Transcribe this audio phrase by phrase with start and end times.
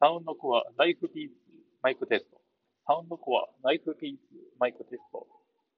[0.00, 1.32] サウンドコアライフピース
[1.82, 2.38] マイクテスト。
[2.86, 4.18] サウンドコアライフピース
[4.58, 5.07] マイクテスト